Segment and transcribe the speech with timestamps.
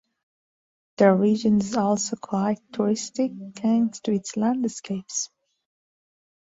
[0.97, 5.29] The region is also quite touristic, thanks to its landscapes.